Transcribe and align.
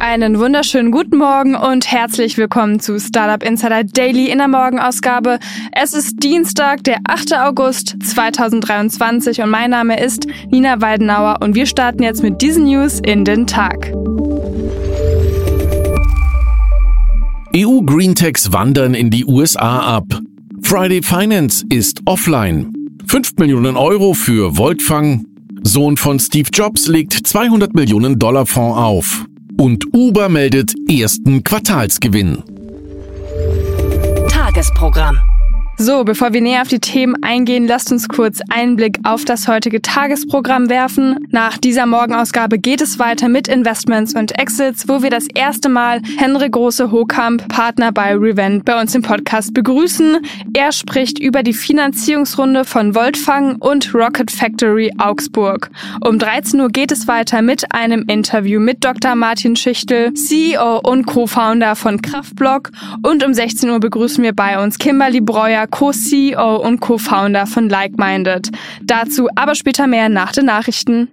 Einen 0.00 0.38
wunderschönen 0.38 0.92
guten 0.92 1.18
Morgen 1.18 1.54
und 1.54 1.92
herzlich 1.92 2.38
willkommen 2.38 2.80
zu 2.80 2.98
Startup 2.98 3.46
Insider 3.46 3.84
Daily 3.84 4.30
in 4.30 4.38
der 4.38 4.48
Morgenausgabe. 4.48 5.38
Es 5.72 5.92
ist 5.92 6.22
Dienstag, 6.22 6.82
der 6.84 7.00
8. 7.04 7.34
August 7.34 7.96
2023 8.02 9.42
und 9.42 9.50
mein 9.50 9.70
Name 9.70 10.02
ist 10.02 10.26
Nina 10.48 10.80
Weidenauer 10.80 11.40
und 11.42 11.54
wir 11.54 11.66
starten 11.66 12.02
jetzt 12.02 12.22
mit 12.22 12.40
diesen 12.40 12.64
News 12.64 12.98
in 13.04 13.26
den 13.26 13.46
Tag. 13.46 13.92
EU 17.54 17.82
Greentechs 17.82 18.54
wandern 18.54 18.94
in 18.94 19.10
die 19.10 19.26
USA 19.26 19.96
ab. 19.96 20.06
Friday 20.62 21.02
Finance 21.02 21.66
ist 21.68 22.00
offline. 22.06 22.72
5 23.06 23.36
Millionen 23.36 23.76
Euro 23.76 24.14
für 24.14 24.56
Voltfang. 24.56 25.26
Sohn 25.62 25.98
von 25.98 26.18
Steve 26.18 26.48
Jobs 26.50 26.88
legt 26.88 27.12
200 27.12 27.74
Millionen 27.74 28.18
Dollar 28.18 28.46
Fonds 28.46 28.78
auf. 28.78 29.26
Und 29.60 29.92
Uber 29.92 30.30
meldet 30.30 30.72
ersten 30.88 31.44
Quartalsgewinn. 31.44 32.42
Tagesprogramm. 34.30 35.18
So, 35.82 36.04
bevor 36.04 36.34
wir 36.34 36.42
näher 36.42 36.60
auf 36.60 36.68
die 36.68 36.78
Themen 36.78 37.16
eingehen, 37.22 37.66
lasst 37.66 37.90
uns 37.90 38.06
kurz 38.06 38.40
einen 38.50 38.76
Blick 38.76 38.98
auf 39.02 39.24
das 39.24 39.48
heutige 39.48 39.80
Tagesprogramm 39.80 40.68
werfen. 40.68 41.16
Nach 41.30 41.56
dieser 41.56 41.86
Morgenausgabe 41.86 42.58
geht 42.58 42.82
es 42.82 42.98
weiter 42.98 43.30
mit 43.30 43.48
Investments 43.48 44.14
und 44.14 44.38
Exits, 44.38 44.88
wo 44.88 45.02
wir 45.02 45.08
das 45.08 45.26
erste 45.34 45.70
Mal 45.70 46.02
Henry 46.18 46.50
Große-Hochkamp, 46.50 47.48
Partner 47.48 47.92
bei 47.92 48.14
Revent, 48.14 48.66
bei 48.66 48.78
uns 48.78 48.94
im 48.94 49.00
Podcast 49.00 49.54
begrüßen. 49.54 50.18
Er 50.52 50.70
spricht 50.72 51.18
über 51.18 51.42
die 51.42 51.54
Finanzierungsrunde 51.54 52.66
von 52.66 52.94
Voltfang 52.94 53.56
und 53.56 53.94
Rocket 53.94 54.30
Factory 54.30 54.92
Augsburg. 54.98 55.70
Um 56.04 56.18
13 56.18 56.60
Uhr 56.60 56.68
geht 56.68 56.92
es 56.92 57.08
weiter 57.08 57.40
mit 57.40 57.72
einem 57.72 58.04
Interview 58.06 58.60
mit 58.60 58.84
Dr. 58.84 59.14
Martin 59.14 59.56
Schichtel, 59.56 60.12
CEO 60.12 60.80
und 60.80 61.06
Co-Founder 61.06 61.74
von 61.74 62.02
Kraftblock. 62.02 62.70
Und 63.02 63.24
um 63.24 63.32
16 63.32 63.70
Uhr 63.70 63.80
begrüßen 63.80 64.22
wir 64.22 64.34
bei 64.34 64.62
uns 64.62 64.76
Kimberly 64.76 65.22
Breuer, 65.22 65.68
Co-CEO 65.70 66.56
und 66.56 66.80
Co-Founder 66.80 67.46
von 67.46 67.68
Like-Minded. 67.68 68.50
Dazu 68.82 69.28
aber 69.34 69.54
später 69.54 69.86
mehr 69.86 70.08
nach 70.08 70.32
den 70.32 70.46
Nachrichten. 70.46 71.12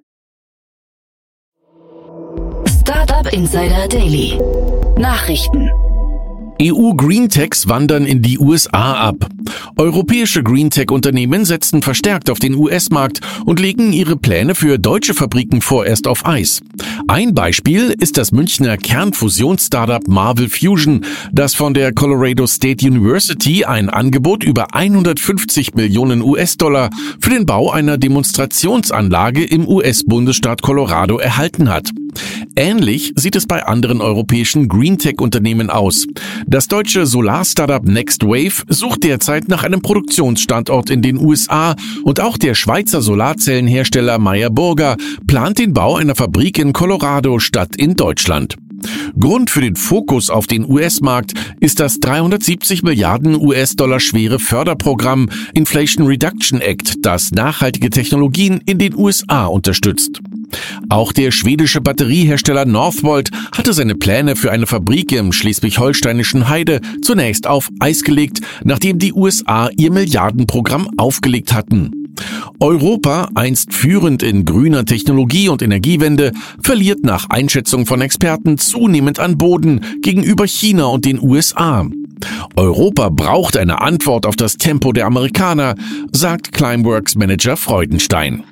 Startup 2.81 3.31
Insider 3.31 3.87
Daily. 3.87 4.39
Nachrichten. 4.97 5.69
EU 6.61 6.93
Greentechs 6.93 7.67
wandern 7.67 8.05
in 8.05 8.21
die 8.21 8.39
USA 8.39 8.93
ab. 8.93 9.27
Europäische 9.77 10.41
Greentech-Unternehmen 10.41 11.45
setzen 11.45 11.81
verstärkt 11.81 12.29
auf 12.29 12.39
den 12.39 12.55
US-Markt 12.55 13.21
und 13.45 13.59
legen 13.59 13.93
ihre 13.93 14.17
Pläne 14.17 14.55
für 14.55 14.79
deutsche 14.79 15.13
Fabriken 15.13 15.61
vorerst 15.61 16.07
auf 16.07 16.25
Eis. 16.25 16.61
Ein 17.07 17.35
Beispiel 17.35 17.93
ist 17.99 18.17
das 18.17 18.31
Münchner 18.31 18.77
Kernfusions-Startup 18.77 20.07
Marvel 20.07 20.49
Fusion, 20.49 21.05
das 21.31 21.53
von 21.53 21.73
der 21.73 21.93
Colorado 21.93 22.47
State 22.47 22.85
University 22.85 23.63
ein 23.65 23.89
Angebot 23.89 24.43
über 24.43 24.73
150 24.73 25.75
Millionen 25.75 26.21
US-Dollar 26.21 26.89
für 27.19 27.29
den 27.29 27.45
Bau 27.45 27.71
einer 27.71 27.97
Demonstrationsanlage 27.97 29.43
im 29.43 29.67
US-Bundesstaat 29.67 30.61
Colorado 30.63 31.19
erhalten 31.19 31.69
hat. 31.69 31.91
Ähnlich 32.55 33.13
sieht 33.15 33.35
es 33.35 33.45
bei 33.45 33.65
anderen 33.65 34.01
europäischen 34.01 34.67
Greentech-Unternehmen 34.67 35.69
aus. 35.69 36.07
Das 36.45 36.67
deutsche 36.67 37.05
Solar-Startup 37.05 37.83
Next 37.83 38.23
Wave 38.23 38.63
sucht 38.67 39.03
derzeit 39.03 39.47
nach 39.47 39.63
einem 39.63 39.81
Produktionsstandort 39.81 40.89
in 40.89 41.01
den 41.01 41.17
USA 41.17 41.75
und 42.03 42.19
auch 42.19 42.37
der 42.37 42.55
Schweizer 42.55 43.01
Solarzellenhersteller 43.01 44.19
Meyer 44.19 44.49
Burger 44.49 44.97
plant 45.27 45.59
den 45.59 45.73
Bau 45.73 45.95
einer 45.95 46.15
Fabrik 46.15 46.59
in 46.59 46.73
Colorado 46.73 47.39
statt 47.39 47.75
in 47.75 47.95
Deutschland. 47.95 48.55
Grund 49.19 49.49
für 49.49 49.61
den 49.61 49.75
Fokus 49.75 50.29
auf 50.29 50.47
den 50.47 50.69
US-Markt 50.69 51.33
ist 51.59 51.79
das 51.79 51.99
370 51.99 52.83
Milliarden 52.83 53.35
US-Dollar 53.35 53.99
schwere 53.99 54.39
Förderprogramm 54.39 55.29
Inflation 55.53 56.05
Reduction 56.05 56.61
Act, 56.61 57.05
das 57.05 57.31
nachhaltige 57.31 57.89
Technologien 57.89 58.61
in 58.65 58.77
den 58.77 58.95
USA 58.95 59.45
unterstützt. 59.45 60.21
Auch 60.89 61.11
der 61.11 61.31
schwedische 61.31 61.81
Batteriehersteller 61.81 62.65
Northvolt 62.65 63.31
hatte 63.51 63.73
seine 63.73 63.95
Pläne 63.95 64.35
für 64.35 64.51
eine 64.51 64.67
Fabrik 64.67 65.11
im 65.11 65.31
schleswig-holsteinischen 65.31 66.49
Heide 66.49 66.81
zunächst 67.01 67.47
auf 67.47 67.69
Eis 67.79 68.03
gelegt, 68.03 68.41
nachdem 68.63 68.99
die 68.99 69.13
USA 69.13 69.69
ihr 69.77 69.91
Milliardenprogramm 69.91 70.89
aufgelegt 70.97 71.53
hatten. 71.53 71.91
Europa, 72.59 73.29
einst 73.35 73.73
führend 73.73 74.23
in 74.23 74.45
grüner 74.45 74.85
Technologie 74.85 75.49
und 75.49 75.61
Energiewende, 75.61 76.31
verliert 76.61 77.03
nach 77.03 77.29
Einschätzung 77.29 77.85
von 77.85 78.01
Experten 78.01 78.57
zunehmend 78.57 79.19
an 79.19 79.37
Boden 79.37 79.81
gegenüber 80.01 80.47
China 80.47 80.85
und 80.85 81.05
den 81.05 81.21
USA. 81.21 81.85
Europa 82.55 83.09
braucht 83.09 83.57
eine 83.57 83.81
Antwort 83.81 84.25
auf 84.25 84.35
das 84.35 84.57
Tempo 84.57 84.91
der 84.91 85.05
Amerikaner, 85.05 85.75
sagt 86.11 86.51
Climeworks 86.51 87.15
Manager 87.15 87.57
Freudenstein. 87.57 88.43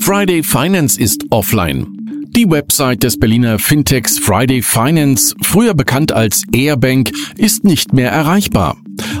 Friday 0.00 0.42
Finance 0.42 0.98
ist 0.98 1.24
offline. 1.30 1.86
Die 2.30 2.50
Website 2.50 3.02
des 3.02 3.18
Berliner 3.18 3.58
Fintechs 3.58 4.18
Friday 4.18 4.62
Finance, 4.62 5.34
früher 5.42 5.74
bekannt 5.74 6.10
als 6.10 6.42
Airbank, 6.52 7.12
ist 7.36 7.64
nicht 7.64 7.92
mehr 7.92 8.10
erreichbar. 8.10 8.76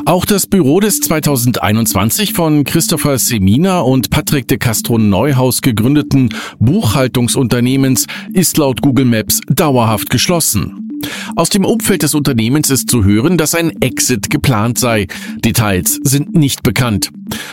Auch 0.06 0.24
das 0.24 0.46
Büro 0.46 0.80
des 0.80 1.00
2021 1.00 2.32
von 2.32 2.64
Christopher 2.64 3.18
Semina 3.18 3.80
und 3.80 4.10
Patrick 4.10 4.48
de 4.48 4.58
Castro 4.58 4.98
Neuhaus 4.98 5.60
gegründeten 5.60 6.30
Buchhaltungsunternehmens 6.58 8.06
ist 8.32 8.56
laut 8.56 8.80
Google 8.80 9.04
Maps 9.04 9.40
dauerhaft 9.48 10.08
geschlossen. 10.10 10.89
Aus 11.36 11.48
dem 11.48 11.64
Umfeld 11.64 12.02
des 12.02 12.14
Unternehmens 12.14 12.70
ist 12.70 12.90
zu 12.90 13.04
hören, 13.04 13.38
dass 13.38 13.54
ein 13.54 13.70
Exit 13.80 14.30
geplant 14.30 14.78
sei. 14.78 15.06
Details 15.44 15.98
sind 16.02 16.34
nicht 16.34 16.62
bekannt. 16.62 17.10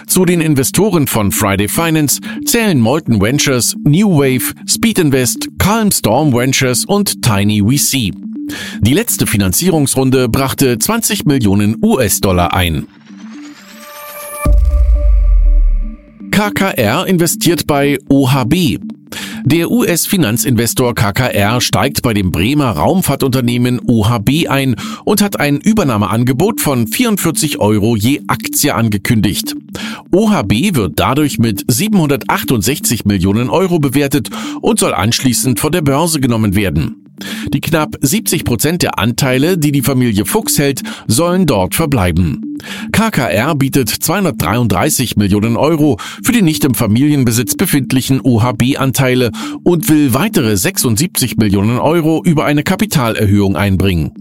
Zu 0.07 0.25
den 0.25 0.41
Investoren 0.41 1.07
von 1.07 1.31
Friday 1.31 1.67
Finance 1.67 2.19
zählen 2.45 2.79
Molten 2.79 3.21
Ventures, 3.21 3.75
New 3.83 4.17
Wave, 4.17 4.53
Speed 4.67 4.99
Invest, 4.99 5.47
Calm 5.57 5.91
Storm 5.91 6.33
Ventures 6.33 6.85
und 6.85 7.21
Tiny 7.21 7.61
VC. 7.61 8.13
Die 8.81 8.93
letzte 8.93 9.27
Finanzierungsrunde 9.27 10.29
brachte 10.29 10.77
20 10.77 11.25
Millionen 11.25 11.75
US-Dollar 11.83 12.53
ein. 12.53 12.87
KKR 16.31 17.07
investiert 17.07 17.65
bei 17.65 17.97
OHB. 18.09 18.79
Der 19.45 19.71
US-Finanzinvestor 19.71 20.95
KKR 20.95 21.61
steigt 21.61 22.01
bei 22.01 22.13
dem 22.13 22.31
Bremer 22.31 22.71
Raumfahrtunternehmen 22.71 23.79
OHB 23.85 24.47
ein 24.49 24.75
und 25.05 25.21
hat 25.21 25.39
ein 25.39 25.57
Übernahmeangebot 25.57 26.61
von 26.61 26.87
44 26.87 27.59
Euro 27.59 27.95
je 27.95 28.21
Aktie 28.27 28.73
angekündigt. 28.73 29.55
OHB 30.11 30.75
wird 30.75 30.93
dadurch 30.99 31.39
mit 31.39 31.63
768 31.67 33.05
Millionen 33.05 33.49
Euro 33.49 33.79
bewertet 33.79 34.29
und 34.61 34.79
soll 34.79 34.93
anschließend 34.93 35.59
von 35.59 35.71
der 35.71 35.81
Börse 35.81 36.19
genommen 36.19 36.55
werden. 36.55 37.06
Die 37.53 37.61
knapp 37.61 37.95
70 38.01 38.43
Prozent 38.43 38.81
der 38.83 38.99
Anteile, 38.99 39.57
die 39.57 39.71
die 39.71 39.81
Familie 39.81 40.25
Fuchs 40.25 40.57
hält, 40.57 40.81
sollen 41.07 41.45
dort 41.45 41.75
verbleiben. 41.75 42.57
KKR 42.91 43.55
bietet 43.55 43.89
233 43.89 45.15
Millionen 45.15 45.57
Euro 45.57 45.97
für 46.23 46.31
die 46.31 46.41
nicht 46.41 46.65
im 46.65 46.73
Familienbesitz 46.73 47.55
befindlichen 47.55 48.21
OHB-Anteile 48.21 49.31
und 49.63 49.89
will 49.89 50.13
weitere 50.13 50.57
76 50.57 51.37
Millionen 51.37 51.79
Euro 51.79 52.21
über 52.23 52.45
eine 52.45 52.63
Kapitalerhöhung 52.63 53.55
einbringen. 53.55 54.11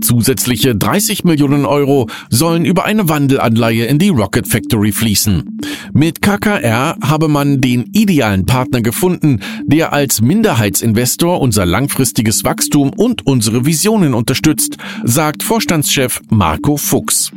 Zusätzliche 0.00 0.74
30 0.74 1.24
Millionen 1.24 1.64
Euro 1.64 2.08
sollen 2.30 2.64
über 2.64 2.84
eine 2.84 3.08
Wandelanleihe 3.08 3.86
in 3.86 3.98
die 3.98 4.10
Rocket 4.10 4.46
Factory 4.46 4.92
fließen. 4.92 5.60
Mit 5.92 6.22
KKR 6.22 6.96
habe 7.02 7.28
man 7.28 7.60
den 7.60 7.90
idealen 7.92 8.46
Partner 8.46 8.82
gefunden, 8.82 9.40
der 9.64 9.92
als 9.92 10.20
Minderheitsinvestor 10.20 11.40
unser 11.40 11.66
langfristiges 11.66 12.44
Wachstum 12.44 12.90
und 12.90 13.26
unsere 13.26 13.64
Visionen 13.64 14.14
unterstützt, 14.14 14.76
sagt 15.04 15.42
Vorstandschef 15.42 16.20
Marco 16.28 16.76
Fuchs. 16.76 17.32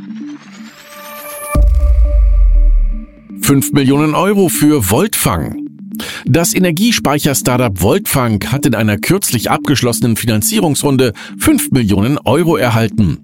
5 3.42 3.72
Millionen 3.72 4.14
Euro 4.14 4.50
für 4.50 4.84
Voltfang. 4.84 5.69
Das 6.32 6.54
Energiespeicher-Startup 6.54 7.82
Voltfang 7.82 8.52
hat 8.52 8.64
in 8.68 8.76
einer 8.76 8.98
kürzlich 8.98 9.50
abgeschlossenen 9.50 10.16
Finanzierungsrunde 10.16 11.14
5 11.40 11.72
Millionen 11.72 12.20
Euro 12.20 12.56
erhalten. 12.56 13.18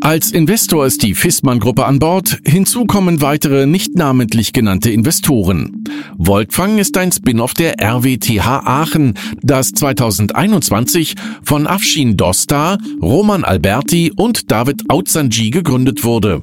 Als 0.00 0.30
Investor 0.30 0.86
ist 0.86 1.02
die 1.02 1.14
Fissmann-Gruppe 1.14 1.84
an 1.84 1.98
Bord. 1.98 2.38
Hinzu 2.44 2.84
kommen 2.84 3.20
weitere 3.20 3.66
nicht 3.66 3.96
namentlich 3.96 4.52
genannte 4.52 4.90
Investoren. 4.90 5.84
Voltfang 6.18 6.78
ist 6.78 6.96
ein 6.98 7.10
Spin-off 7.10 7.54
der 7.54 7.80
RWTH 7.80 8.46
Aachen, 8.64 9.14
das 9.42 9.72
2021 9.72 11.16
von 11.42 11.66
Afshin 11.66 12.16
Dostar, 12.16 12.78
Roman 13.00 13.42
Alberti 13.42 14.12
und 14.14 14.52
David 14.52 14.88
Autsanji 14.88 15.50
gegründet 15.50 16.04
wurde. 16.04 16.42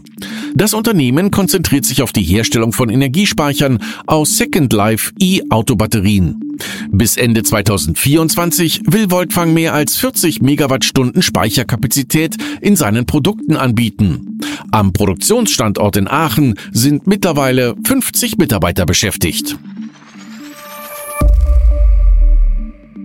Das 0.56 0.74
Unternehmen 0.74 1.32
konzentriert 1.32 1.86
sich 1.86 2.02
auf 2.02 2.12
die 2.12 2.24
Herstellung 2.24 2.74
von 2.74 2.90
Energiespeichern 2.90 3.80
aus 4.08 4.38
Second 4.38 4.74
Life 4.74 5.12
E-Autobatterien. 5.20 6.58
Bis 6.92 7.18
Ende 7.18 7.44
2024 7.44 8.82
will 8.86 9.10
Voltfang 9.10 9.54
mehr 9.54 9.74
als 9.74 9.96
40 9.98 10.42
Megawattstunden 10.42 11.22
Speicherkapazität 11.22 12.36
in 12.62 12.76
seinen 12.76 13.06
Produkten 13.06 13.56
anbieten. 13.56 14.40
Am 14.72 14.94
Produktionsstandort 14.94 15.98
in 15.98 16.08
Aachen 16.08 16.56
sind 16.72 17.08
mittlerweile 17.08 17.76
50 17.86 18.38
Mitarbeiter 18.38 18.86
beschäftigt. 18.86 19.58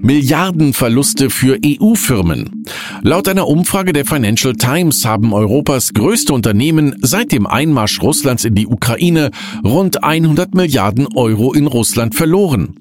Milliardenverluste 0.04 1.30
für 1.30 1.58
EU-Firmen. 1.64 2.66
Laut 3.00 3.26
einer 3.26 3.48
Umfrage 3.48 3.94
der 3.94 4.04
Financial 4.04 4.52
Times 4.52 5.06
haben 5.06 5.32
Europas 5.32 5.94
größte 5.94 6.34
Unternehmen 6.34 6.94
seit 7.00 7.32
dem 7.32 7.46
Einmarsch 7.46 8.02
Russlands 8.02 8.44
in 8.44 8.54
die 8.54 8.66
Ukraine 8.66 9.30
rund 9.64 10.04
100 10.04 10.54
Milliarden 10.54 11.06
Euro 11.14 11.54
in 11.54 11.66
Russland 11.66 12.14
verloren. 12.14 12.74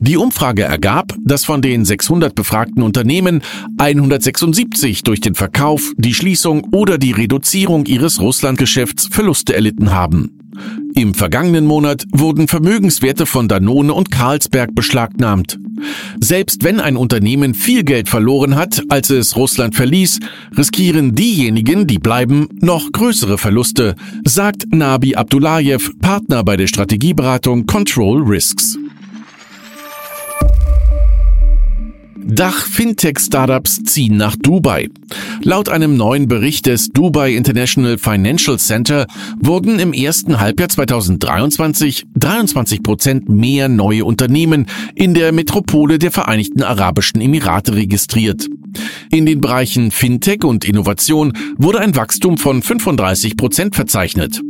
Die 0.00 0.18
Umfrage 0.18 0.62
ergab, 0.62 1.14
dass 1.24 1.46
von 1.46 1.62
den 1.62 1.86
600 1.86 2.34
befragten 2.34 2.82
Unternehmen 2.82 3.40
176 3.78 5.02
durch 5.04 5.22
den 5.22 5.34
Verkauf, 5.34 5.92
die 5.96 6.12
Schließung 6.12 6.68
oder 6.72 6.98
die 6.98 7.12
Reduzierung 7.12 7.86
ihres 7.86 8.20
Russlandgeschäfts 8.20 9.08
Verluste 9.10 9.54
erlitten 9.54 9.92
haben. 9.92 10.37
Im 10.94 11.14
vergangenen 11.14 11.64
Monat 11.64 12.04
wurden 12.12 12.48
Vermögenswerte 12.48 13.26
von 13.26 13.48
Danone 13.48 13.94
und 13.94 14.10
Carlsberg 14.10 14.74
beschlagnahmt. 14.74 15.58
Selbst 16.20 16.64
wenn 16.64 16.80
ein 16.80 16.96
Unternehmen 16.96 17.54
viel 17.54 17.84
Geld 17.84 18.08
verloren 18.08 18.56
hat, 18.56 18.82
als 18.88 19.10
es 19.10 19.36
Russland 19.36 19.74
verließ, 19.74 20.20
riskieren 20.56 21.14
diejenigen, 21.14 21.86
die 21.86 21.98
bleiben, 21.98 22.48
noch 22.60 22.90
größere 22.90 23.38
Verluste, 23.38 23.94
sagt 24.24 24.66
Nabi 24.72 25.14
Abdullayev, 25.14 25.92
Partner 26.00 26.42
bei 26.42 26.56
der 26.56 26.66
Strategieberatung 26.66 27.66
Control 27.66 28.22
Risks. 28.22 28.78
Dach-Fintech-Startups 32.28 33.84
ziehen 33.84 34.16
nach 34.16 34.36
Dubai. 34.36 34.88
Laut 35.42 35.68
einem 35.68 35.96
neuen 35.96 36.28
Bericht 36.28 36.66
des 36.66 36.90
Dubai 36.90 37.34
International 37.34 37.96
Financial 37.98 38.58
Center 38.58 39.06
wurden 39.40 39.78
im 39.78 39.92
ersten 39.92 40.38
Halbjahr 40.38 40.68
2023 40.68 42.04
23 42.14 42.82
Prozent 42.82 43.28
mehr 43.28 43.68
neue 43.68 44.04
Unternehmen 44.04 44.66
in 44.94 45.14
der 45.14 45.32
Metropole 45.32 45.98
der 45.98 46.10
Vereinigten 46.10 46.62
Arabischen 46.62 47.20
Emirate 47.20 47.74
registriert. 47.74 48.46
In 49.10 49.24
den 49.24 49.40
Bereichen 49.40 49.90
Fintech 49.90 50.44
und 50.44 50.64
Innovation 50.64 51.32
wurde 51.56 51.80
ein 51.80 51.96
Wachstum 51.96 52.36
von 52.36 52.62
35 52.62 53.36
Prozent 53.36 53.74
verzeichnet. 53.74 54.42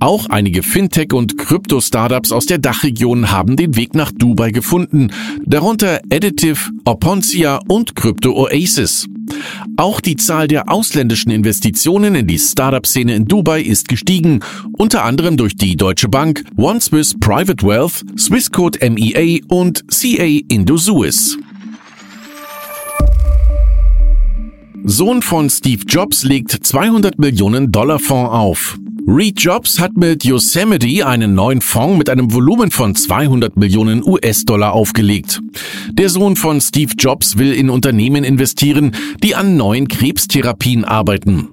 Auch 0.00 0.26
einige 0.26 0.62
Fintech- 0.62 1.14
und 1.14 1.38
Krypto-Startups 1.38 2.32
aus 2.32 2.46
der 2.46 2.58
Dachregion 2.58 3.30
haben 3.30 3.56
den 3.56 3.76
Weg 3.76 3.94
nach 3.94 4.12
Dubai 4.12 4.50
gefunden, 4.50 5.10
darunter 5.44 6.00
Additive, 6.12 6.70
Opontia 6.84 7.60
und 7.68 7.96
Crypto 7.96 8.32
Oasis. 8.32 9.06
Auch 9.76 10.00
die 10.00 10.16
Zahl 10.16 10.48
der 10.48 10.70
ausländischen 10.70 11.30
Investitionen 11.30 12.14
in 12.14 12.26
die 12.26 12.38
Startup-Szene 12.38 13.14
in 13.14 13.26
Dubai 13.26 13.60
ist 13.60 13.88
gestiegen, 13.88 14.40
unter 14.76 15.04
anderem 15.04 15.36
durch 15.36 15.56
die 15.56 15.76
Deutsche 15.76 16.08
Bank, 16.08 16.44
OneSwiss 16.56 17.14
Private 17.18 17.66
Wealth, 17.66 18.04
Swissquote 18.18 18.78
MEA 18.90 19.40
und 19.48 19.84
CA 19.88 20.40
Indo-Suez. 20.48 21.38
Sohn 24.84 25.22
von 25.22 25.50
Steve 25.50 25.82
Jobs 25.86 26.24
legt 26.24 26.50
200 26.50 27.18
Millionen 27.18 27.70
Dollar 27.70 27.98
Fonds 27.98 28.32
auf. 28.32 28.78
Reed 29.10 29.40
Jobs 29.40 29.80
hat 29.80 29.96
mit 29.96 30.26
Yosemite 30.26 31.06
einen 31.06 31.34
neuen 31.34 31.62
Fonds 31.62 31.96
mit 31.96 32.10
einem 32.10 32.30
Volumen 32.30 32.70
von 32.70 32.94
200 32.94 33.56
Millionen 33.56 34.06
US-Dollar 34.06 34.74
aufgelegt. 34.74 35.40
Der 35.92 36.10
Sohn 36.10 36.36
von 36.36 36.60
Steve 36.60 36.92
Jobs 36.98 37.38
will 37.38 37.54
in 37.54 37.70
Unternehmen 37.70 38.22
investieren, 38.22 38.94
die 39.22 39.34
an 39.34 39.56
neuen 39.56 39.88
Krebstherapien 39.88 40.84
arbeiten. 40.84 41.48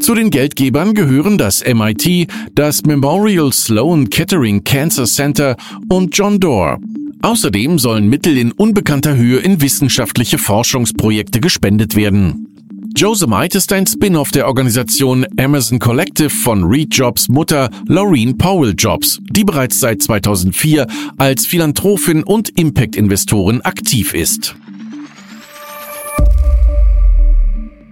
Zu 0.00 0.16
den 0.16 0.30
Geldgebern 0.30 0.94
gehören 0.94 1.38
das 1.38 1.64
MIT, 1.64 2.26
das 2.56 2.82
Memorial 2.82 3.52
Sloan 3.52 4.10
Kettering 4.10 4.64
Cancer 4.64 5.04
Center 5.04 5.56
und 5.88 6.16
John 6.16 6.40
Doerr. 6.40 6.80
Außerdem 7.22 7.78
sollen 7.78 8.08
Mittel 8.08 8.36
in 8.36 8.50
unbekannter 8.50 9.14
Höhe 9.14 9.38
in 9.38 9.60
wissenschaftliche 9.60 10.38
Forschungsprojekte 10.38 11.38
gespendet 11.38 11.94
werden. 11.94 12.55
Josemite 12.96 13.58
ist 13.58 13.70
ein 13.74 13.86
Spin-off 13.86 14.30
der 14.30 14.46
Organisation 14.46 15.26
Amazon 15.38 15.78
Collective 15.78 16.30
von 16.30 16.64
Reed 16.64 16.96
Jobs 16.96 17.28
Mutter 17.28 17.68
Laureen 17.86 18.38
Powell 18.38 18.72
Jobs, 18.74 19.20
die 19.30 19.44
bereits 19.44 19.78
seit 19.80 20.02
2004 20.02 20.86
als 21.18 21.44
Philanthropin 21.44 22.22
und 22.22 22.58
Impact-Investorin 22.58 23.60
aktiv 23.60 24.14
ist. 24.14 24.56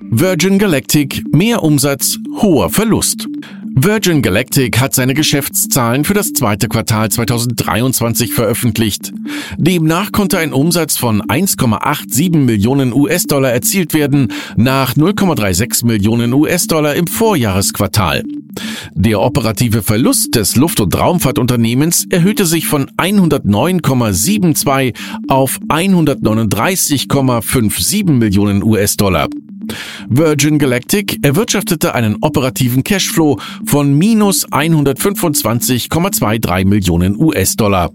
Virgin 0.00 0.58
Galactic, 0.58 1.22
mehr 1.34 1.62
Umsatz, 1.62 2.16
hoher 2.40 2.70
Verlust. 2.70 3.28
Virgin 3.76 4.22
Galactic 4.22 4.80
hat 4.80 4.94
seine 4.94 5.14
Geschäftszahlen 5.14 6.04
für 6.04 6.14
das 6.14 6.32
zweite 6.32 6.68
Quartal 6.68 7.10
2023 7.10 8.32
veröffentlicht. 8.32 9.12
Demnach 9.58 10.12
konnte 10.12 10.38
ein 10.38 10.52
Umsatz 10.52 10.96
von 10.96 11.22
1,87 11.22 12.36
Millionen 12.36 12.92
US-Dollar 12.92 13.50
erzielt 13.50 13.92
werden, 13.92 14.32
nach 14.56 14.94
0,36 14.94 15.84
Millionen 15.86 16.32
US-Dollar 16.32 16.94
im 16.94 17.08
Vorjahresquartal. 17.08 18.22
Der 18.92 19.20
operative 19.20 19.82
Verlust 19.82 20.36
des 20.36 20.54
Luft- 20.54 20.78
und 20.80 20.96
Raumfahrtunternehmens 20.96 22.06
erhöhte 22.10 22.46
sich 22.46 22.68
von 22.68 22.86
109,72 22.96 24.94
auf 25.26 25.58
139,57 25.68 28.12
Millionen 28.12 28.62
US-Dollar. 28.62 29.26
Virgin 30.08 30.58
Galactic 30.58 31.24
erwirtschaftete 31.24 31.94
einen 31.94 32.16
operativen 32.20 32.82
Cashflow 32.84 33.40
von 33.64 33.96
minus 33.96 34.46
125,23 34.48 36.66
Millionen 36.66 37.16
US-Dollar. 37.16 37.90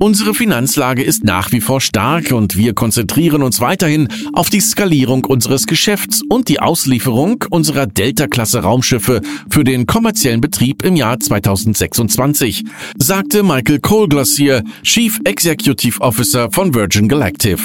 Unsere 0.00 0.34
Finanzlage 0.34 1.02
ist 1.02 1.24
nach 1.24 1.52
wie 1.52 1.60
vor 1.60 1.80
stark 1.80 2.32
und 2.32 2.56
wir 2.56 2.74
konzentrieren 2.74 3.42
uns 3.42 3.60
weiterhin 3.60 4.08
auf 4.32 4.50
die 4.50 4.60
Skalierung 4.60 5.24
unseres 5.24 5.66
Geschäfts 5.66 6.20
und 6.28 6.48
die 6.48 6.60
Auslieferung 6.60 7.44
unserer 7.50 7.86
Delta-Klasse 7.86 8.60
Raumschiffe 8.60 9.20
für 9.48 9.62
den 9.62 9.86
kommerziellen 9.86 10.40
Betrieb 10.40 10.84
im 10.84 10.96
Jahr 10.96 11.20
2026, 11.20 12.64
sagte 12.98 13.44
Michael 13.44 13.78
Colglacier, 13.78 14.64
Chief 14.82 15.20
Executive 15.24 16.00
Officer 16.00 16.50
von 16.50 16.74
Virgin 16.74 17.08
Galactic. 17.08 17.60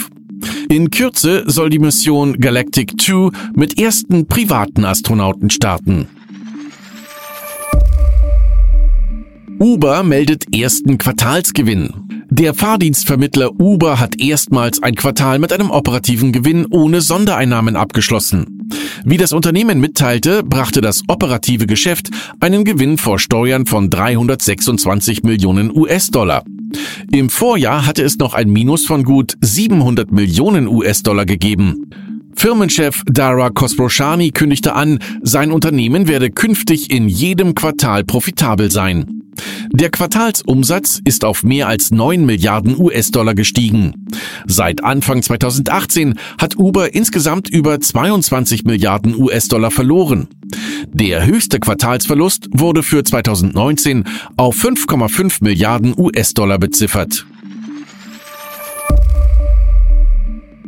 In 0.69 0.91
Kürze 0.91 1.43
soll 1.47 1.69
die 1.69 1.79
Mission 1.79 2.39
Galactic 2.39 2.99
2 3.01 3.29
mit 3.55 3.79
ersten 3.79 4.27
privaten 4.27 4.85
Astronauten 4.85 5.49
starten. 5.49 6.07
Uber 9.59 10.03
meldet 10.03 10.55
ersten 10.55 10.97
Quartalsgewinn. 10.97 12.25
Der 12.29 12.53
Fahrdienstvermittler 12.53 13.59
Uber 13.59 13.99
hat 13.99 14.21
erstmals 14.21 14.81
ein 14.81 14.95
Quartal 14.95 15.39
mit 15.39 15.51
einem 15.51 15.71
operativen 15.71 16.31
Gewinn 16.31 16.67
ohne 16.69 17.01
Sondereinnahmen 17.01 17.75
abgeschlossen. 17.75 18.69
Wie 19.03 19.17
das 19.17 19.33
Unternehmen 19.33 19.81
mitteilte, 19.81 20.43
brachte 20.43 20.79
das 20.79 21.01
operative 21.07 21.65
Geschäft 21.65 22.09
einen 22.39 22.63
Gewinn 22.63 22.97
vor 22.97 23.19
Steuern 23.19 23.65
von 23.65 23.89
326 23.89 25.23
Millionen 25.23 25.75
US-Dollar. 25.75 26.43
Im 27.11 27.29
Vorjahr 27.29 27.85
hatte 27.85 28.03
es 28.03 28.17
noch 28.17 28.33
ein 28.33 28.49
Minus 28.49 28.85
von 28.85 29.03
gut 29.03 29.35
700 29.41 30.11
Millionen 30.11 30.67
US-Dollar 30.67 31.25
gegeben. 31.25 31.89
Firmenchef 32.35 33.03
Dara 33.05 33.49
Khosrowshahi 33.49 34.31
kündigte 34.31 34.73
an, 34.73 34.99
sein 35.21 35.51
Unternehmen 35.51 36.07
werde 36.07 36.29
künftig 36.29 36.89
in 36.91 37.09
jedem 37.09 37.53
Quartal 37.55 38.03
profitabel 38.03 38.71
sein. 38.71 39.18
Der 39.79 39.89
Quartalsumsatz 39.89 40.99
ist 41.05 41.23
auf 41.23 41.43
mehr 41.43 41.69
als 41.69 41.89
9 41.91 42.25
Milliarden 42.25 42.77
US-Dollar 42.77 43.33
gestiegen. 43.33 44.07
Seit 44.45 44.83
Anfang 44.83 45.21
2018 45.23 46.19
hat 46.37 46.57
Uber 46.57 46.93
insgesamt 46.93 47.49
über 47.49 47.79
22 47.79 48.65
Milliarden 48.65 49.15
US-Dollar 49.15 49.71
verloren. 49.71 50.27
Der 50.87 51.25
höchste 51.25 51.61
Quartalsverlust 51.61 52.49
wurde 52.51 52.83
für 52.83 53.05
2019 53.05 54.03
auf 54.35 54.57
5,5 54.61 55.41
Milliarden 55.45 55.93
US-Dollar 55.97 56.59
beziffert. 56.59 57.25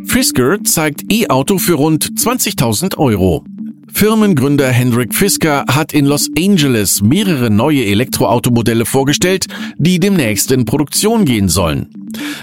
Frisker 0.05 0.63
zeigt 0.63 1.11
E-Auto 1.11 1.57
für 1.57 1.73
rund 1.73 2.05
20.000 2.05 2.97
Euro. 2.97 3.43
Firmengründer 3.93 4.69
Hendrik 4.69 5.13
Fisker 5.13 5.65
hat 5.67 5.93
in 5.93 6.05
Los 6.05 6.29
Angeles 6.37 7.01
mehrere 7.01 7.49
neue 7.49 7.85
Elektroautomodelle 7.85 8.85
vorgestellt, 8.85 9.45
die 9.77 9.99
demnächst 9.99 10.51
in 10.51 10.65
Produktion 10.65 11.25
gehen 11.25 11.49
sollen. 11.49 11.89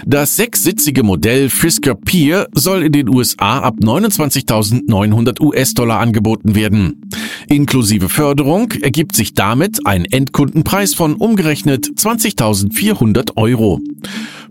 Das 0.05 0.35
sechssitzige 0.35 1.03
Modell 1.03 1.49
Fisker 1.49 1.95
Pier 1.95 2.47
soll 2.53 2.83
in 2.83 2.91
den 2.91 3.09
USA 3.09 3.59
ab 3.59 3.75
29.900 3.81 5.41
US-Dollar 5.41 5.99
angeboten 5.99 6.55
werden. 6.55 7.09
Inklusive 7.47 8.09
Förderung 8.09 8.71
ergibt 8.81 9.15
sich 9.15 9.33
damit 9.33 9.85
ein 9.85 10.05
Endkundenpreis 10.05 10.93
von 10.93 11.15
umgerechnet 11.15 11.85
20.400 11.85 13.37
Euro. 13.37 13.81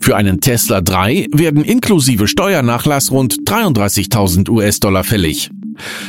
Für 0.00 0.16
einen 0.16 0.40
Tesla 0.40 0.80
3 0.80 1.28
werden 1.32 1.64
inklusive 1.64 2.28
Steuernachlass 2.28 3.10
rund 3.10 3.38
33.000 3.46 4.48
US-Dollar 4.48 5.04
fällig. 5.04 5.50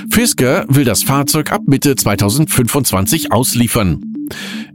Fisker 0.10 0.66
will 0.68 0.86
das 0.86 1.04
Fahrzeug 1.04 1.52
ab 1.52 1.62
Mitte 1.66 1.96
2025 1.96 3.32
ausliefern. 3.32 4.02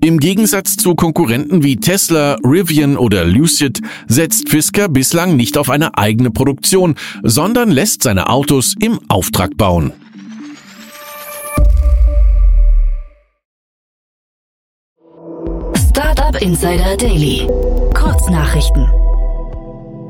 Im 0.00 0.18
Gegensatz 0.18 0.76
zu 0.76 0.94
Konkurrenten 0.94 1.62
wie 1.62 1.76
Tesla, 1.76 2.36
Rivian 2.44 2.96
oder 2.96 3.24
Lucid 3.24 3.80
setzt 4.06 4.48
Fisker 4.48 4.88
bislang 4.88 5.36
nicht 5.36 5.56
auf 5.56 5.70
eine 5.70 5.96
eigene 5.96 6.30
Produktion, 6.30 6.94
sondern 7.22 7.70
lässt 7.70 8.02
seine 8.02 8.28
Autos 8.28 8.74
im 8.80 8.98
Auftrag 9.08 9.56
bauen. 9.56 9.92
Startup 15.88 16.42
Insider 16.42 16.96
Daily. 16.96 17.46
Kurznachrichten. 17.94 19.03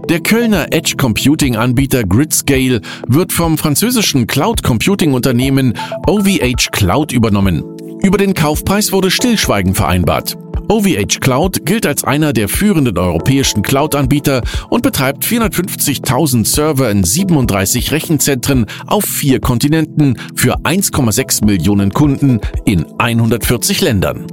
Der 0.08 0.20
Kölner 0.20 0.66
Edge 0.70 0.96
Computing 0.99 1.56
Anbieter 1.56 2.04
Gridscale 2.04 2.82
wird 3.08 3.32
vom 3.32 3.56
französischen 3.56 4.26
Cloud 4.26 4.62
Computing 4.62 5.14
Unternehmen 5.14 5.73
OVH 6.06 6.70
Cloud 6.73 7.11
übernommen. 7.11 7.64
Über 8.02 8.18
den 8.18 8.34
Kaufpreis 8.34 8.92
wurde 8.92 9.11
Stillschweigen 9.11 9.75
vereinbart. 9.75 10.37
OVH 10.68 11.20
Cloud 11.20 11.64
gilt 11.64 11.87
als 11.87 12.04
einer 12.04 12.34
der 12.34 12.50
führenden 12.50 12.99
europäischen 12.99 13.62
Cloud-Anbieter 13.62 14.42
und 14.68 14.82
betreibt 14.82 15.25
450.000 15.25 16.46
Server 16.46 16.90
in 16.90 17.02
37 17.02 17.90
Rechenzentren 17.90 18.66
auf 18.87 19.04
vier 19.04 19.40
Kontinenten 19.40 20.18
für 20.34 20.58
1,6 20.58 21.46
Millionen 21.46 21.92
Kunden 21.94 22.40
in 22.66 22.84
140 22.99 23.80
Ländern. 23.80 24.26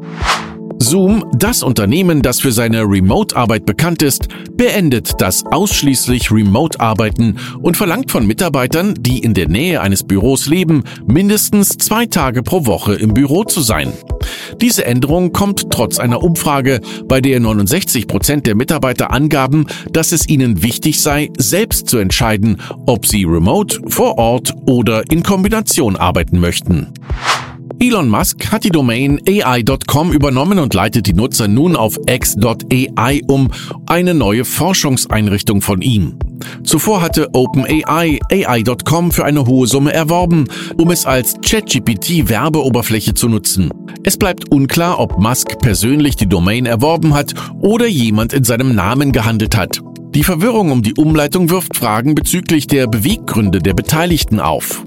Zoom, 0.82 1.26
das 1.38 1.62
Unternehmen, 1.62 2.24
das 2.24 2.40
für 2.40 2.52
seine 2.52 2.82
Remote-Arbeit 2.82 3.68
bekannt 3.68 4.02
ist, 4.02 4.28
beendet 4.58 5.12
das 5.20 5.46
ausschließlich 5.46 6.32
Remote-Arbeiten 6.32 7.38
und 7.62 7.78
verlangt 7.78 8.10
von 8.10 8.26
Mitarbeitern, 8.26 8.96
die 8.98 9.20
in 9.20 9.36
der 9.36 9.48
Nähe 9.48 9.80
eines 9.82 10.04
Büros 10.04 10.48
leben, 10.48 10.84
mindestens 11.06 11.78
zwei 11.78 12.08
Tage 12.08 12.42
pro 12.42 12.66
Woche 12.66 12.96
im 12.96 13.14
Büro 13.14 13.44
zu 13.44 13.62
sein. 13.62 13.94
Diese 14.60 14.84
Änderung 14.84 15.32
kommt 15.34 15.70
trotz 15.70 16.00
einer 16.00 16.24
Umfrage, 16.24 16.82
bei 17.06 17.22
der 17.22 17.40
69 17.40 18.08
Prozent 18.08 18.48
der 18.48 18.56
Mitarbeiter 18.56 19.12
angaben, 19.12 19.68
dass 19.92 20.12
es 20.12 20.28
ihnen 20.28 20.64
wichtig 20.64 21.00
sei, 21.00 21.30
selbst 21.38 21.90
zu 21.90 22.00
entscheiden, 22.00 22.60
ob 22.88 23.06
sie 23.06 23.24
remote, 23.24 23.80
vor 23.88 24.18
Ort 24.18 24.56
oder 24.66 25.04
in 25.12 25.22
Kombination 25.22 25.96
arbeiten 25.96 26.40
möchten. 26.40 26.88
Elon 27.84 28.10
Musk 28.10 28.52
hat 28.52 28.64
die 28.64 28.70
Domain 28.70 29.20
AI.com 29.28 30.12
übernommen 30.12 30.60
und 30.60 30.72
leitet 30.76 31.08
die 31.08 31.16
Nutzer 31.16 31.48
nun 31.48 31.76
auf 31.76 31.98
X.ai 32.08 33.22
um, 33.28 33.50
eine 33.88 34.14
neue 34.14 34.46
Forschungseinrichtung 34.46 35.62
von 35.62 35.82
ihm. 35.82 36.20
Zuvor 36.64 37.02
hatte 37.02 37.30
OpenAI 37.34 38.20
AI.com 38.32 39.12
für 39.12 39.26
eine 39.26 39.48
hohe 39.48 39.66
Summe 39.66 39.94
erworben, 39.94 40.46
um 40.78 40.92
es 40.92 41.08
als 41.08 41.34
ChatGPT 41.44 42.30
Werbeoberfläche 42.30 43.16
zu 43.16 43.28
nutzen. 43.28 43.72
Es 44.04 44.16
bleibt 44.16 44.52
unklar, 44.52 45.00
ob 45.00 45.18
Musk 45.18 45.58
persönlich 45.58 46.16
die 46.16 46.30
Domain 46.30 46.68
erworben 46.68 47.16
hat 47.16 47.34
oder 47.62 47.88
jemand 47.88 48.34
in 48.34 48.44
seinem 48.44 48.76
Namen 48.76 49.12
gehandelt 49.12 49.58
hat. 49.58 49.82
Die 50.14 50.24
Verwirrung 50.24 50.70
um 50.70 50.84
die 50.84 50.94
Umleitung 50.94 51.50
wirft 51.50 51.76
Fragen 51.76 52.14
bezüglich 52.14 52.68
der 52.68 52.86
Beweggründe 52.86 53.58
der 53.58 53.74
Beteiligten 53.74 54.40
auf. 54.40 54.84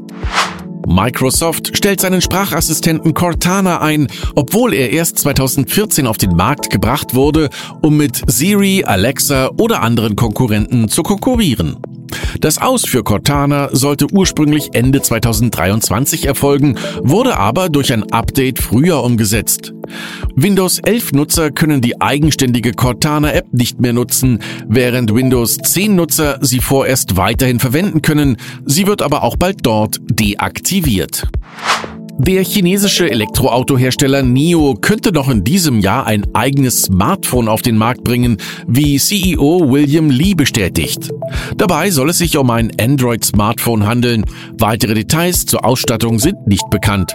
Microsoft 0.86 1.76
stellt 1.76 2.00
seinen 2.00 2.20
Sprachassistenten 2.20 3.14
Cortana 3.14 3.80
ein, 3.80 4.08
obwohl 4.34 4.74
er 4.74 4.90
erst 4.90 5.18
2014 5.18 6.06
auf 6.06 6.18
den 6.18 6.36
Markt 6.36 6.70
gebracht 6.70 7.14
wurde, 7.14 7.50
um 7.82 7.96
mit 7.96 8.22
Siri, 8.26 8.84
Alexa 8.84 9.50
oder 9.56 9.82
anderen 9.82 10.16
Konkurrenten 10.16 10.88
zu 10.88 11.02
konkurrieren. 11.02 11.76
Das 12.40 12.58
Aus 12.58 12.84
für 12.86 13.02
Cortana 13.02 13.68
sollte 13.72 14.06
ursprünglich 14.12 14.70
Ende 14.72 15.02
2023 15.02 16.26
erfolgen, 16.26 16.76
wurde 17.02 17.36
aber 17.36 17.68
durch 17.68 17.92
ein 17.92 18.10
Update 18.12 18.58
früher 18.58 19.02
umgesetzt. 19.02 19.72
Windows 20.34 20.78
11 20.78 21.12
Nutzer 21.12 21.50
können 21.50 21.80
die 21.80 22.00
eigenständige 22.00 22.72
Cortana 22.72 23.32
App 23.32 23.52
nicht 23.52 23.80
mehr 23.80 23.92
nutzen, 23.92 24.40
während 24.66 25.14
Windows 25.14 25.58
10 25.58 25.94
Nutzer 25.94 26.38
sie 26.40 26.60
vorerst 26.60 27.16
weiterhin 27.16 27.60
verwenden 27.60 28.02
können. 28.02 28.36
Sie 28.64 28.86
wird 28.86 29.02
aber 29.02 29.22
auch 29.22 29.36
bald 29.36 29.58
dort 29.62 29.98
deaktiviert. 30.10 31.28
Der 32.18 32.44
chinesische 32.44 33.10
Elektroautohersteller 33.10 34.22
NIO 34.22 34.76
könnte 34.80 35.10
noch 35.10 35.28
in 35.28 35.42
diesem 35.42 35.80
Jahr 35.80 36.06
ein 36.06 36.24
eigenes 36.32 36.82
Smartphone 36.82 37.48
auf 37.48 37.60
den 37.60 37.76
Markt 37.76 38.04
bringen, 38.04 38.36
wie 38.68 38.98
CEO 38.98 39.70
William 39.70 40.10
Lee 40.10 40.34
bestätigt. 40.34 41.10
Dabei 41.56 41.90
soll 41.90 42.10
es 42.10 42.18
sich 42.18 42.36
um 42.36 42.50
ein 42.50 42.70
Android-Smartphone 42.80 43.84
handeln. 43.86 44.24
Weitere 44.58 44.94
Details 44.94 45.44
zur 45.44 45.64
Ausstattung 45.64 46.20
sind 46.20 46.46
nicht 46.46 46.70
bekannt. 46.70 47.14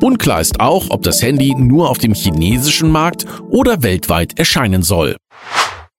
Unklar 0.00 0.40
ist 0.40 0.58
auch, 0.58 0.90
ob 0.90 1.02
das 1.02 1.22
Handy 1.22 1.54
nur 1.54 1.88
auf 1.88 1.98
dem 1.98 2.12
chinesischen 2.12 2.90
Markt 2.90 3.24
oder 3.48 3.84
weltweit 3.84 4.38
erscheinen 4.38 4.82
soll. 4.82 5.16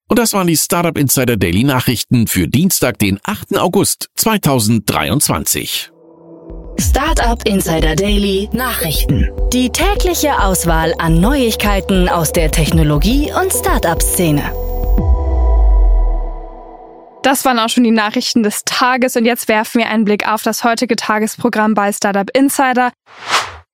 Und 0.10 0.20
das 0.20 0.34
waren 0.34 0.48
die 0.48 0.58
Startup 0.58 0.98
Insider 0.98 1.38
Daily 1.38 1.64
Nachrichten 1.64 2.28
für 2.28 2.48
Dienstag, 2.50 3.00
den 3.00 3.20
8. 3.24 3.58
August 3.58 4.10
2023. 4.16 5.93
Startup 6.84 7.42
Insider 7.48 7.96
Daily 7.96 8.50
Nachrichten. 8.52 9.32
Die 9.54 9.70
tägliche 9.70 10.38
Auswahl 10.38 10.94
an 10.98 11.22
Neuigkeiten 11.22 12.10
aus 12.10 12.34
der 12.34 12.52
Technologie- 12.52 13.32
und 13.32 13.54
Startup-Szene. 13.54 14.44
Das 17.24 17.46
waren 17.46 17.58
auch 17.60 17.70
schon 17.70 17.86
die 17.86 17.92
Nachrichten 17.92 18.44
des 18.44 18.66
Tages 18.66 19.16
und 19.16 19.24
jetzt 19.24 19.48
werfen 19.48 19.80
wir 19.80 19.88
einen 19.88 20.04
Blick 20.04 20.28
auf 20.28 20.44
das 20.44 20.66
heutige 20.66 20.98
Tagesprogramm 20.98 21.74
bei 21.74 21.94
Startup 21.94 22.30
Insider. 22.36 22.92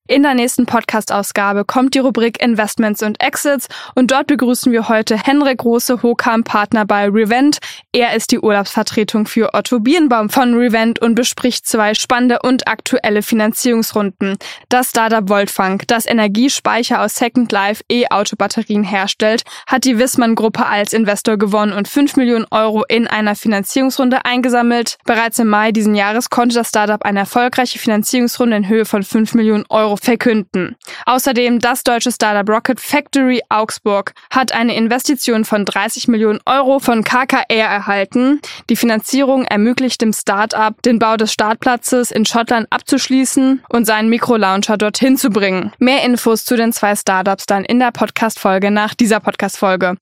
In 0.10 0.24
der 0.24 0.34
nächsten 0.34 0.66
Podcast-Ausgabe 0.66 1.66
kommt 1.66 1.94
die 1.94 2.00
Rubrik 2.00 2.42
Investments 2.42 3.04
und 3.04 3.22
Exits 3.22 3.68
und 3.94 4.10
dort 4.10 4.26
begrüßen 4.26 4.72
wir 4.72 4.90
heute 4.90 5.16
Henrik 5.16 5.60
Große, 5.60 6.02
Hokam, 6.02 6.44
Partner 6.44 6.84
bei 6.84 7.08
Revent. 7.08 7.60
Er 7.92 8.16
ist 8.16 8.32
die 8.32 8.40
Urlaubsvertretung 8.40 9.28
für 9.28 9.54
Otto 9.54 9.80
Birnbaum 9.80 10.32
von 10.32 10.56
Revent 10.56 10.98
und 10.98 11.14
bespricht 11.14 11.68
zwei 11.68 11.94
spannende 11.94 12.40
und 12.42 12.68
aktuelle 12.68 13.22
Finanzierungsrunden. 13.22 14.38
Das 14.70 14.90
Startup 14.90 15.30
Voltfunk, 15.30 15.88
das 15.88 16.08
Energiespeicher 16.08 17.04
aus 17.04 17.14
Second 17.14 17.52
Life 17.52 17.84
E-Auto-Batterien 17.88 18.84
herstellt, 18.84 19.44
hat 19.68 19.84
die 19.84 20.00
Wissmann-Gruppe 20.00 20.66
als 20.66 20.94
Investor 20.94 21.38
gewonnen 21.38 21.74
und 21.74 21.88
5 21.88 22.16
Millionen 22.16 22.48
Euro 22.50 22.84
in 22.84 23.06
einer 23.06 23.36
Finanzierungsrunde 23.36 24.26
eingesammelt. 24.26 24.98
Bereits 25.06 25.38
im 25.38 25.50
Mai 25.50 25.72
diesen 25.72 25.94
Jahres 25.94 26.32
konnte 26.32 26.56
das 26.56 26.70
Startup 26.70 27.04
eine 27.04 27.20
erfolgreiche 27.20 27.78
Finanzierungsrunde 27.78 28.58
in 28.58 28.68
Höhe 28.68 28.86
von 28.86 29.04
5 29.04 29.36
Millionen 29.36 29.66
Euro 29.70 29.99
verkünden. 30.04 30.76
Außerdem 31.06 31.60
das 31.60 31.84
deutsche 31.84 32.12
Startup 32.12 32.48
Rocket 32.50 32.80
Factory 32.80 33.42
Augsburg 33.50 34.14
hat 34.30 34.52
eine 34.54 34.76
Investition 34.76 35.46
von 35.46 35.66
30 35.66 36.08
Millionen 36.08 36.40
Euro 36.46 36.80
von 36.80 37.04
KKR 37.04 37.46
erhalten. 37.50 38.42
Die 38.70 38.76
Finanzierung 38.76 39.46
ermöglicht 39.46 40.02
dem 40.02 40.14
Startup, 40.14 40.80
den 40.82 41.00
Bau 41.00 41.18
des 41.18 41.34
Startplatzes 41.34 42.12
in 42.12 42.26
Schottland 42.26 42.68
abzuschließen 42.70 43.64
und 43.70 43.86
seinen 43.86 44.10
Mikrolauncher 44.10 44.78
dorthin 44.78 45.18
zu 45.18 45.30
bringen. 45.30 45.72
Mehr 45.80 46.04
Infos 46.04 46.46
zu 46.46 46.56
den 46.56 46.74
zwei 46.74 46.96
Startups 46.96 47.46
dann 47.46 47.66
in 47.66 47.80
der 47.80 47.92
Podcast-Folge 47.92 48.72
nach 48.72 48.94
dieser 48.94 49.20
Podcast-Folge. 49.20 49.98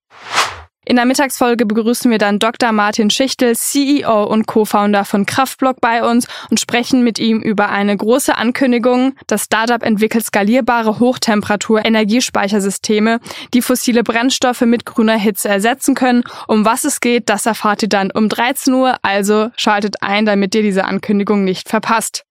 In 0.88 0.96
der 0.96 1.04
Mittagsfolge 1.04 1.66
begrüßen 1.66 2.10
wir 2.10 2.18
dann 2.18 2.40
Dr. 2.40 2.72
Martin 2.72 3.10
Schichtel, 3.10 3.58
CEO 3.58 4.24
und 4.24 4.48
Co-Founder 4.48 5.04
von 5.04 5.26
Kraftblock 5.26 5.82
bei 5.82 6.02
uns 6.02 6.30
und 6.50 6.62
sprechen 6.62 7.04
mit 7.04 7.20
ihm 7.20 7.42
über 7.42 7.68
eine 7.68 7.98
große 7.98 8.38
Ankündigung. 8.38 9.14
Das 9.28 9.44
Startup 9.44 9.84
entwickelt 9.84 10.24
skalierbare 10.24 11.02
Hochtemperatur-Energiespeichersysteme, 11.02 13.20
die 13.54 13.62
fossile 13.62 14.04
Brennstoffe 14.04 14.62
mit 14.62 14.86
grüner 14.86 15.18
Hitze 15.18 15.50
ersetzen 15.50 15.94
können. 15.94 16.24
Um 16.48 16.64
was 16.64 16.86
es 16.86 17.02
geht, 17.02 17.28
das 17.28 17.46
erfahrt 17.46 17.84
ihr 17.84 17.90
dann 17.90 18.10
um 18.10 18.30
13 18.30 18.74
Uhr, 18.74 18.96
also 19.02 19.50
schaltet 19.58 20.02
ein, 20.02 20.26
damit 20.26 20.56
ihr 20.56 20.62
diese 20.62 20.86
Ankündigung 20.86 21.44
nicht 21.44 21.68
verpasst. 21.68 22.24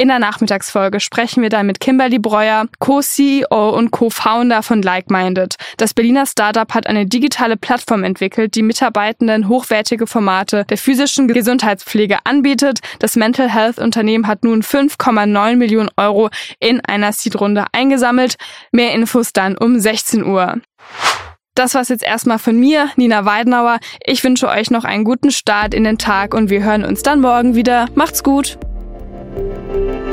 In 0.00 0.08
der 0.08 0.18
Nachmittagsfolge 0.18 0.98
sprechen 0.98 1.42
wir 1.42 1.50
dann 1.50 1.66
mit 1.66 1.78
Kimberly 1.78 2.18
Breuer, 2.18 2.64
Co-CEO 2.78 3.68
und 3.76 3.90
Co-Founder 3.90 4.62
von 4.62 4.80
Like-Minded. 4.80 5.56
Das 5.76 5.92
Berliner 5.92 6.24
Startup 6.24 6.72
hat 6.72 6.86
eine 6.86 7.04
digitale 7.04 7.58
Plattform 7.58 8.02
entwickelt, 8.02 8.54
die 8.54 8.62
Mitarbeitenden 8.62 9.46
hochwertige 9.48 10.06
Formate 10.06 10.64
der 10.70 10.78
physischen 10.78 11.28
Gesundheitspflege 11.28 12.16
anbietet. 12.24 12.78
Das 12.98 13.14
Mental 13.14 13.50
Health 13.50 13.76
Unternehmen 13.76 14.26
hat 14.26 14.42
nun 14.42 14.62
5,9 14.62 15.56
Millionen 15.56 15.90
Euro 15.98 16.30
in 16.60 16.80
einer 16.80 17.12
Seed-Runde 17.12 17.66
eingesammelt. 17.72 18.36
Mehr 18.72 18.94
Infos 18.94 19.34
dann 19.34 19.58
um 19.58 19.78
16 19.78 20.24
Uhr. 20.24 20.62
Das 21.54 21.74
war's 21.74 21.90
jetzt 21.90 22.04
erstmal 22.04 22.38
von 22.38 22.58
mir, 22.58 22.88
Nina 22.96 23.26
Weidenauer. 23.26 23.80
Ich 24.06 24.24
wünsche 24.24 24.48
euch 24.48 24.70
noch 24.70 24.84
einen 24.84 25.04
guten 25.04 25.30
Start 25.30 25.74
in 25.74 25.84
den 25.84 25.98
Tag 25.98 26.32
und 26.32 26.48
wir 26.48 26.62
hören 26.62 26.86
uns 26.86 27.02
dann 27.02 27.20
morgen 27.20 27.54
wieder. 27.54 27.86
Macht's 27.94 28.22
gut! 28.22 28.58
Música 29.32 30.09